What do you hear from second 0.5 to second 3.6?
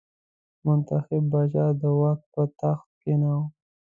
منتخب پاچا د واک پر تخت کېناوه.